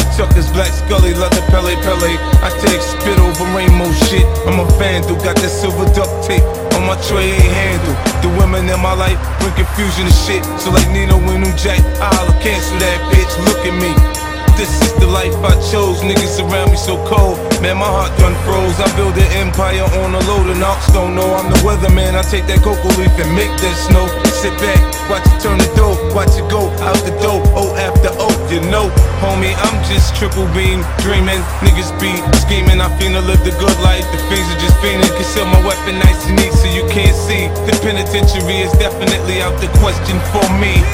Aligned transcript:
Black 0.00 0.16
Chuckers, 0.16 0.50
Black 0.52 0.72
Scully, 0.72 1.12
leather 1.12 1.44
Pele 1.52 1.76
Pele. 1.84 2.16
I 2.40 2.48
take 2.64 2.80
spit 2.80 3.18
over 3.20 3.44
rainbow 3.52 3.92
shit. 4.08 4.24
I'm 4.48 4.58
a 4.60 4.64
vandal, 4.78 5.16
got 5.16 5.36
that 5.36 5.50
silver 5.50 5.84
duct 5.92 6.08
tape 6.24 6.42
on 6.72 6.86
my 6.86 6.96
tray, 7.04 7.28
handle. 7.28 7.94
The 8.24 8.28
women 8.40 8.68
in 8.68 8.80
my 8.80 8.94
life 8.94 9.20
bring 9.40 9.52
confusion 9.52 10.08
and 10.08 10.14
shit. 10.24 10.44
So 10.58 10.70
like 10.70 10.88
Nino 10.90 11.18
when 11.28 11.42
New 11.42 11.52
Jack, 11.56 11.80
I'll 12.00 12.32
cancel 12.40 12.78
that 12.80 12.98
bitch. 13.12 13.32
Look 13.44 13.60
at 13.66 13.76
me. 13.76 14.19
This 14.60 14.76
is 14.84 14.92
the 15.00 15.08
life 15.08 15.32
I 15.40 15.56
chose. 15.72 16.04
Niggas 16.04 16.36
around 16.36 16.68
me 16.68 16.76
so 16.76 17.00
cold. 17.08 17.40
Man, 17.64 17.80
my 17.80 17.88
heart 17.88 18.12
done 18.20 18.36
froze. 18.44 18.76
I 18.76 18.92
build 18.92 19.16
an 19.16 19.24
empire 19.40 19.88
on 20.04 20.12
a 20.12 20.20
load 20.28 20.52
of 20.52 20.60
knocks. 20.60 20.84
Don't 20.92 21.16
know 21.16 21.32
I'm 21.32 21.48
the 21.48 21.56
weatherman. 21.64 22.12
I 22.12 22.20
take 22.28 22.44
that 22.44 22.60
cocoa 22.60 22.92
leaf 23.00 23.08
and 23.16 23.32
make 23.32 23.48
that 23.48 23.76
snow. 23.88 24.04
Sit 24.36 24.52
back, 24.60 24.76
watch 25.08 25.24
it 25.24 25.40
turn 25.40 25.56
the 25.56 25.64
dough. 25.72 25.96
Watch 26.12 26.36
it 26.36 26.44
go 26.52 26.68
out 26.84 27.00
the 27.08 27.16
door. 27.24 27.40
O 27.56 27.72
after 27.80 28.12
O, 28.20 28.28
you 28.52 28.60
know. 28.68 28.92
Homie, 29.24 29.56
I'm 29.64 29.80
just 29.88 30.12
triple 30.20 30.44
beam 30.52 30.84
dreaming. 31.00 31.40
Niggas 31.64 31.96
be 31.96 32.12
scheming. 32.44 32.84
I 32.84 32.92
finna 33.00 33.24
live 33.24 33.40
the 33.40 33.56
good 33.56 33.78
life. 33.80 34.04
The 34.12 34.20
fiends 34.28 34.44
are 34.52 34.60
just 34.60 34.76
fiending. 34.84 35.08
Conceal 35.16 35.48
my 35.48 35.64
weapon 35.64 35.96
nice 36.04 36.28
and 36.28 36.36
neat 36.36 36.52
so 36.52 36.68
you 36.68 36.84
can't 36.92 37.16
see. 37.16 37.48
The 37.64 37.72
penitentiary 37.80 38.60
is 38.60 38.76
definitely 38.76 39.40
out 39.40 39.56
the 39.56 39.72
question 39.80 40.20
for 40.36 40.44
me. 40.60 40.84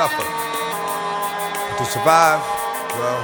Suffer. 0.00 0.24
And 0.24 1.76
to 1.76 1.84
survive, 1.84 2.40
well, 2.96 3.20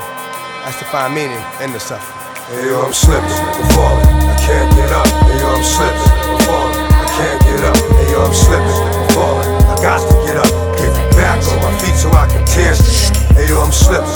that's 0.60 0.76
to 0.76 0.84
find 0.92 1.14
meaning 1.16 1.40
in 1.64 1.72
the 1.72 1.80
suffering. 1.80 2.20
Hey 2.52 2.68
yo, 2.68 2.84
I'm 2.84 2.92
slipping, 2.92 3.32
I'm 3.32 3.64
falling, 3.72 4.04
I 4.28 4.36
can't 4.44 4.68
get 4.76 4.92
up. 4.92 5.08
Hey 5.08 5.40
yo, 5.40 5.56
I'm 5.56 5.64
slipping, 5.64 6.04
I'm 6.04 6.40
falling, 6.44 6.76
I 6.76 7.08
can't 7.16 7.40
get 7.48 7.64
up. 7.64 7.80
Hey 7.96 8.12
yo, 8.12 8.18
I'm 8.28 8.36
slipping, 8.36 8.76
I'm 8.92 9.08
falling, 9.16 9.48
I 9.56 9.74
got 9.80 10.04
to 10.04 10.14
get 10.28 10.36
up, 10.36 10.52
get 10.76 10.92
back 11.16 11.40
on 11.48 11.56
my 11.64 11.72
feet 11.80 11.96
so 11.96 12.12
I 12.12 12.28
can 12.28 12.44
tear. 12.44 12.76
Hey 13.32 13.48
yo, 13.48 13.56
I'm 13.64 13.72
slipping, 13.72 14.15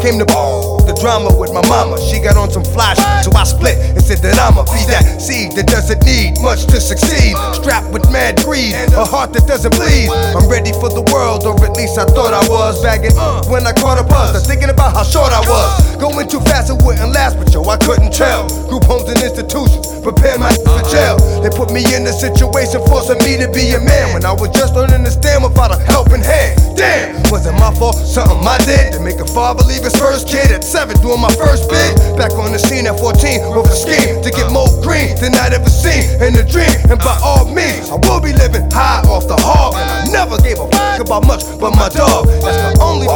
came 0.00 0.18
ball, 0.24 0.80
the 0.88 0.96
drama 0.96 1.28
with 1.36 1.52
my 1.52 1.60
mama. 1.68 2.00
She 2.00 2.18
got 2.18 2.36
on 2.36 2.50
some 2.50 2.64
fly 2.64 2.96
shit, 2.96 3.28
so 3.28 3.30
I 3.36 3.44
split 3.44 3.76
and 3.76 4.02
said 4.02 4.18
that 4.24 4.40
I'ma 4.40 4.64
be 4.64 4.80
that 4.88 5.20
seed 5.20 5.52
that 5.56 5.68
doesn't 5.68 6.02
need 6.04 6.40
much 6.40 6.64
to 6.72 6.80
succeed. 6.80 7.36
Strapped 7.52 7.92
with 7.92 8.08
mad 8.10 8.40
greed, 8.42 8.72
a 8.96 9.04
heart 9.04 9.32
that 9.36 9.46
doesn't 9.46 9.76
bleed. 9.76 10.08
I'm 10.34 10.48
ready 10.48 10.72
for 10.72 10.88
the 10.88 11.04
world, 11.12 11.44
or 11.44 11.54
at 11.60 11.76
least 11.76 12.00
I 12.00 12.08
thought 12.08 12.32
I 12.32 12.42
was. 12.48 12.82
Bagging 12.82 13.12
uh, 13.16 13.44
when 13.52 13.66
I 13.66 13.72
caught 13.72 14.00
a 14.00 14.04
buzz, 14.04 14.34
I'm 14.34 14.42
thinking 14.42 14.70
about 14.70 14.96
how 14.96 15.04
short 15.04 15.32
I 15.32 15.44
was. 15.44 15.96
Going 16.00 16.26
too 16.26 16.40
fast, 16.48 16.72
it 16.72 16.80
wouldn't 16.80 17.12
last, 17.12 17.36
but 17.36 17.52
yo, 17.52 17.62
I 17.68 17.76
couldn't 17.76 18.12
tell. 18.12 18.48
Group 18.68 18.84
homes 18.88 19.08
and 19.12 19.20
institutions 19.20 19.84
prepare 20.00 20.38
my 20.40 20.52
for 20.64 20.80
jail. 20.88 21.20
They 21.44 21.52
put 21.52 21.70
me 21.70 21.84
in 21.92 22.08
a 22.08 22.12
situation 22.12 22.80
forcing 22.88 23.20
me 23.20 23.36
to 23.36 23.48
be 23.52 23.76
a 23.76 23.80
man 23.80 24.16
when 24.16 24.24
I 24.24 24.32
was 24.32 24.48
just 24.56 24.74
learning 24.74 25.04
to 25.04 25.12
stand 25.12 25.44
without 25.44 25.76
a 25.76 25.78
helping 25.78 26.24
hand. 26.24 26.56
Damn, 26.76 27.20
was 27.30 27.44
it 27.44 27.52
my 27.52 27.72
fault? 27.76 27.96
Something 27.96 28.40
I 28.40 28.56
did 28.64 28.96
to 28.96 29.00
make 29.00 29.20
a 29.20 29.28
father 29.28 29.62
leave 29.68 29.84
first 29.96 30.28
kid 30.28 30.50
at 30.50 30.64
seven, 30.64 30.96
doing 31.00 31.20
my 31.20 31.32
first 31.34 31.70
bit. 31.70 31.96
Back 32.16 32.32
on 32.36 32.52
the 32.52 32.58
scene 32.58 32.86
at 32.86 32.98
14 32.98 33.56
with 33.56 33.70
a 33.70 33.76
scheme 33.76 34.22
to 34.22 34.30
get 34.30 34.52
more 34.52 34.68
green 34.82 35.16
than 35.16 35.34
I'd 35.34 35.52
ever 35.52 35.70
seen 35.70 36.04
in 36.20 36.36
a 36.36 36.44
dream. 36.44 36.74
And 36.90 36.98
by 37.00 37.16
all 37.24 37.48
means, 37.48 37.90
I 37.90 37.96
will 37.96 38.20
be 38.20 38.32
living 38.32 38.68
high 38.70 39.02
off 39.08 39.26
the 39.26 39.38
hog. 39.38 39.74
And 39.74 39.88
I 39.88 40.04
never 40.12 40.36
gave 40.38 40.58
a 40.60 40.68
fuck 40.68 41.00
about 41.00 41.26
much 41.26 41.42
but 41.58 41.72
my 41.74 41.88
dog. 41.88 42.28
That's 42.44 42.60
the 42.60 42.82
only 42.82 43.08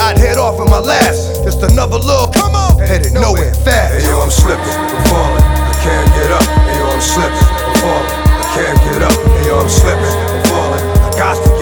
I'd 0.00 0.18
head 0.18 0.38
off 0.38 0.60
in 0.60 0.68
my 0.70 0.80
last. 0.80 1.44
Just 1.44 1.62
another 1.62 1.98
little 1.98 2.28
come 2.28 2.54
on, 2.54 2.78
headed 2.78 3.14
nowhere 3.14 3.54
fast. 3.54 3.94
Hey 3.94 4.04
yo, 4.04 4.20
I'm 4.20 4.30
slipping, 4.30 4.64
I'm 4.64 5.04
falling, 5.08 5.44
I 5.44 5.74
can't 5.80 6.10
get 6.12 6.30
up. 6.30 6.44
Hey 6.44 6.76
yo, 6.78 6.84
I'm 6.90 7.00
slipping, 7.00 7.48
I'm 7.48 7.74
falling, 7.80 8.10
I 8.12 8.44
can't 8.52 8.78
get 8.84 9.00
up. 9.02 9.16
Hey 9.16 9.46
yo, 9.46 9.54
I'm 9.60 9.68
slipping, 9.68 10.14
I'm 10.28 10.44
falling, 10.50 10.84
I 10.84 11.10
got 11.16 11.36
to 11.40 11.53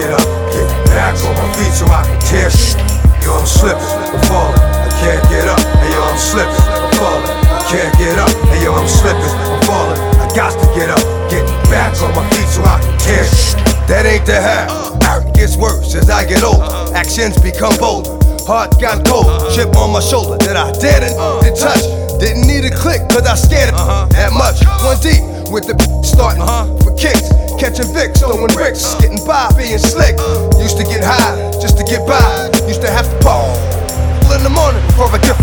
It 14.43 15.33
gets 15.35 15.55
worse 15.55 15.95
as 15.95 16.09
I 16.09 16.25
get 16.25 16.43
older. 16.43 16.67
Actions 16.93 17.39
become 17.39 17.77
bolder. 17.77 18.19
Heart 18.43 18.79
got 18.79 19.07
cold. 19.07 19.27
Chip 19.55 19.71
on 19.77 19.91
my 19.93 20.01
shoulder 20.01 20.37
that 20.43 20.57
I 20.57 20.71
didn't 20.83 21.15
to 21.15 21.51
touch. 21.55 21.83
Didn't 22.19 22.47
need 22.47 22.65
a 22.65 22.75
click, 22.75 23.01
cause 23.07 23.23
I 23.23 23.35
scared 23.35 23.69
it 23.69 23.77
that 24.15 24.31
much. 24.35 24.59
One 24.83 24.99
deep 24.99 25.23
with 25.47 25.67
the 25.67 25.79
starting 26.03 26.43
for 26.83 26.91
kicks. 26.95 27.31
Catching 27.55 27.87
Vicks, 27.95 28.19
throwing 28.19 28.51
bricks. 28.51 28.95
Getting 28.99 29.23
by, 29.25 29.47
being 29.55 29.79
slick. 29.79 30.19
Used 30.59 30.75
to 30.77 30.83
get 30.83 31.03
high 31.03 31.51
just 31.63 31.77
to 31.77 31.83
get 31.83 32.03
by. 32.05 32.51
Used 32.67 32.81
to 32.81 32.91
have 32.91 33.07
to 33.07 33.17
pop 33.23 33.55
in 34.35 34.41
the 34.43 34.49
morning 34.49 34.81
get 34.97 35.37
fly. 35.37 35.42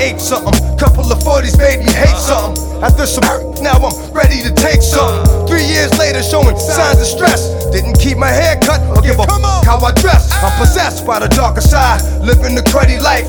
ate 0.00 0.20
something, 0.20 0.54
couple 0.78 1.10
of 1.10 1.18
40s 1.20 1.58
made 1.58 1.80
me 1.80 1.92
hate 1.92 2.18
something. 2.18 2.58
After 2.82 3.06
some 3.06 3.24
hurt, 3.24 3.60
now 3.62 3.78
I'm 3.78 3.94
ready 4.14 4.42
to 4.42 4.54
take 4.54 4.82
something. 4.82 5.46
Three 5.46 5.64
years 5.64 5.90
later, 5.98 6.22
showing 6.22 6.56
signs 6.56 7.00
of 7.00 7.06
stress. 7.06 7.54
Didn't 7.72 7.98
keep 7.98 8.16
my 8.16 8.30
hair 8.30 8.56
cut 8.62 8.80
or 8.96 9.02
give 9.02 9.18
a 9.18 9.26
fuck 9.26 9.64
how 9.66 9.78
I 9.78 9.92
dress. 9.92 10.30
I'm 10.42 10.54
possessed 10.58 11.06
by 11.06 11.18
the 11.18 11.28
darker 11.28 11.60
side, 11.60 12.00
living 12.22 12.54
the 12.54 12.62
cruddy 12.62 13.00
life. 13.02 13.26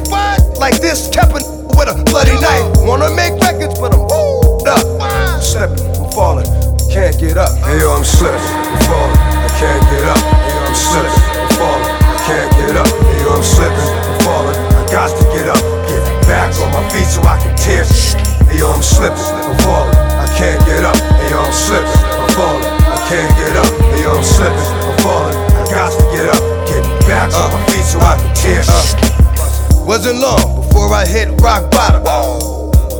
Like 0.58 0.80
this, 0.80 1.10
kept 1.10 1.34
with 1.34 1.46
a 1.90 2.04
bloody 2.06 2.29
slipping, 19.18 19.50
I'm 19.50 19.58
falling, 19.64 19.96
I 19.96 20.28
can't 20.38 20.62
get 20.66 20.84
up. 20.84 20.98
Yo, 21.30 21.38
I'm 21.40 21.54
slipping, 21.54 22.02
I'm 22.20 22.30
falling, 22.36 22.66
I 22.66 22.98
can't 23.08 23.32
get 23.38 23.54
up. 23.58 23.72
Yo, 24.02 24.10
I'm 24.14 24.24
slipping, 24.24 24.70
I'm 24.86 24.98
falling, 25.02 25.38
I 25.56 25.62
got 25.72 25.90
to 25.94 26.04
get 26.12 26.28
up, 26.30 26.44
get 26.68 26.84
back 27.08 27.34
on 27.34 27.54
my 27.54 27.62
feet 27.72 27.86
so 27.86 28.00
I 28.00 28.18
can 28.18 28.34
tear. 28.36 28.62
up. 28.68 29.88
Wasn't 29.88 30.20
long 30.20 30.62
before 30.62 30.94
I 30.94 31.06
hit 31.06 31.30
rock 31.42 31.72
bottom. 31.72 32.04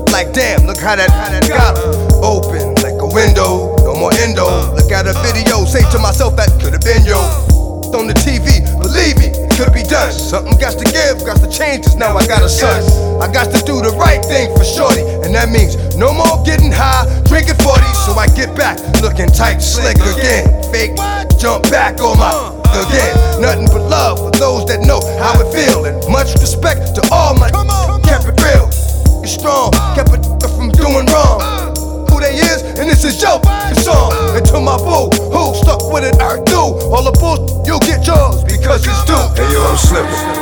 Like 0.10 0.34
damn, 0.34 0.66
look 0.66 0.80
how 0.82 0.96
that, 0.96 1.14
how 1.14 1.30
that 1.30 1.46
got 1.46 1.78
open 2.26 2.74
like 2.82 2.98
a 2.98 3.06
window. 3.14 3.78
No 3.86 3.94
more 3.94 4.14
endo. 4.18 4.74
Look 4.74 4.92
at 4.92 5.06
a 5.06 5.14
video, 5.22 5.66
say 5.66 5.86
to 5.92 6.00
myself 6.00 6.36
that 6.38 6.50
could 6.58 6.74
have 6.74 6.82
been 6.82 7.06
yo. 7.06 7.22
On 7.90 8.06
the 8.06 8.14
TV, 8.14 8.62
believe 8.82 9.18
me, 9.18 9.34
it 9.34 9.50
could 9.58 9.74
be 9.74 9.82
done. 9.82 10.14
Something 10.14 10.58
got 10.58 10.78
to 10.78 10.86
give, 10.86 11.26
got 11.26 11.42
to 11.42 11.50
change. 11.50 11.86
Now 11.98 12.18
I 12.18 12.26
got 12.26 12.42
a 12.42 12.50
son. 12.50 12.79
Looking 19.40 19.56
tight, 19.56 19.60
slick 19.60 19.98
again. 19.98 20.64
Fake, 20.72 20.96
jump 21.40 21.64
back 21.70 22.00
on 22.02 22.18
my 22.18 22.32
again. 22.72 23.42
Nothing 23.42 23.68
but 23.68 23.90
love 23.90 24.20
for 24.20 24.32
those 24.38 24.66
that 24.68 24.82
know 24.82 25.00
how 25.20 25.40
it 25.40 25.54
feel, 25.54 25.86
and 25.86 25.98
much 26.12 26.34
respect 26.34 26.96
to 26.96 27.02
all 27.12 27.34
my 27.36 27.50
kept 28.04 28.26
it 28.26 28.42
real. 28.44 28.68
It's 29.24 29.34
strong, 29.34 29.72
kept 29.96 30.12
it 30.14 30.50
from 30.56 30.70
doing 30.70 31.06
wrong. 31.08 31.60
show 33.20 33.40
the 33.44 33.76
song. 33.76 34.16
And 34.36 34.46
to 34.48 34.60
my 34.60 34.78
boo, 34.78 35.12
who 35.28 35.54
stuck 35.56 35.92
with 35.92 36.08
it, 36.08 36.16
I 36.22 36.40
do. 36.48 36.80
All 36.88 37.04
the 37.04 37.12
bullshit, 37.20 37.68
you 37.68 37.76
get 37.84 38.08
yours 38.08 38.44
because 38.48 38.88
it's 38.88 39.04
due. 39.04 39.20
Hey 39.36 39.52
yo, 39.52 39.60
I'm 39.60 39.78
slipping, 39.78 40.39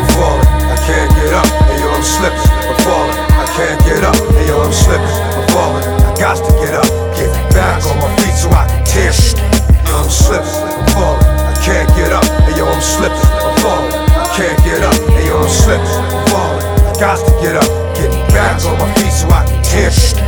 I'm 15.76 16.28
falling, 16.28 16.64
I 16.64 16.94
got 17.00 17.18
to 17.18 17.32
get 17.42 17.56
up. 17.58 17.68
Get 17.96 18.12
back 18.30 18.64
on 18.64 18.78
my 18.78 18.94
feet 18.94 19.12
so 19.12 19.28
I 19.28 19.46
can 19.46 19.62
tear 19.64 19.92
shit. 19.92 20.27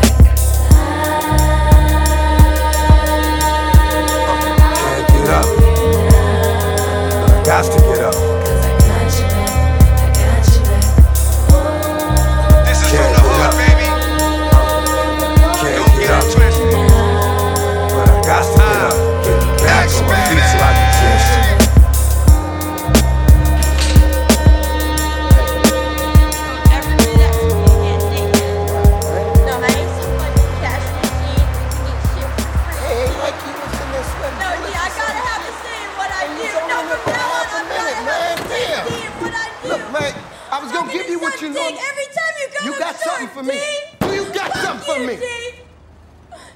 Something 43.20 43.28
for 43.30 43.44
me. 43.44 43.60
Do 44.00 44.16
you 44.16 44.34
got 44.34 44.52
Fuck 44.54 44.64
something 44.64 44.96
for 44.96 45.02
you, 45.02 45.08
me? 45.08 45.16
D. 45.16 45.22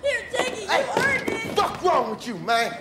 Here, 0.01 0.21
take 0.31 0.47
it. 0.53 0.61
You 0.61 0.67
Hey, 0.67 1.19
earned 1.19 1.29
it. 1.29 1.55
fuck 1.55 1.83
wrong 1.83 2.09
with 2.11 2.27
you, 2.27 2.35
man? 2.35 2.77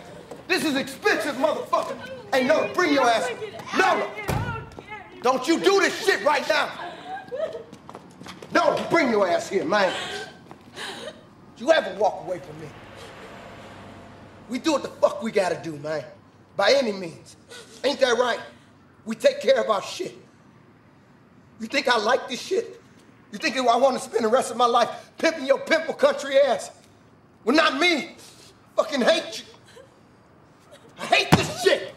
This 0.49 0.65
is 0.65 0.77
expensive, 0.77 1.37
motherfucker. 1.37 1.97
Hey, 2.33 2.47
no, 2.47 2.71
bring 2.75 2.93
your 2.93 3.07
ass. 3.09 3.31
No, 3.77 4.09
don't 5.23 5.47
you 5.47 5.61
do 5.61 5.81
this 5.81 6.05
shit 6.05 6.25
right 6.25 6.47
now. 6.49 6.71
No, 8.53 8.87
bring 8.91 9.11
your 9.11 9.27
ass 9.27 9.49
here, 9.49 9.65
man. 9.65 9.93
You 11.57 11.73
ever 11.73 11.95
walk 11.99 12.25
away 12.27 12.39
from 12.41 12.61
me? 12.61 12.67
We 14.49 14.59
do 14.59 14.73
what 14.73 14.83
the 14.83 14.89
fuck 14.89 15.23
we 15.23 15.31
gotta 15.31 15.61
do, 15.63 15.77
man. 15.79 16.05
By 16.57 16.73
any 16.73 16.93
means. 16.93 17.37
Ain't 17.85 18.01
that 18.01 18.19
right? 18.19 18.41
We 19.05 19.15
take 19.17 19.41
care 19.41 19.61
of 19.61 19.71
our 19.71 19.83
shit. 19.83 20.15
You 21.61 21.67
think 21.69 21.89
I 21.89 21.97
like 21.99 22.29
this 22.29 22.41
shit? 22.43 22.82
You 23.33 23.39
think 23.39 23.57
I 23.57 23.77
want 23.77 23.97
to 23.97 24.03
spend 24.03 24.25
the 24.25 24.29
rest 24.29 24.51
of 24.51 24.59
my 24.59 24.67
life 24.67 24.91
pimping 25.17 25.47
your 25.47 25.59
pimple 25.59 25.95
country 25.95 26.39
ass? 26.39 26.71
Well, 27.45 27.57
not 27.57 27.81
me. 27.81 28.15
Fucking 28.77 29.01
hate 29.01 29.39
you. 29.39 29.45
I 30.99 31.07
hate 31.07 31.31
this 31.33 31.63
shit. 31.63 31.95